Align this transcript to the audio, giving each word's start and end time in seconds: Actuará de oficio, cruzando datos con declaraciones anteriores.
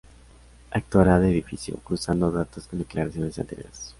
Actuará 0.71 1.19
de 1.19 1.39
oficio, 1.39 1.75
cruzando 1.83 2.31
datos 2.31 2.65
con 2.65 2.79
declaraciones 2.79 3.37
anteriores. 3.37 3.89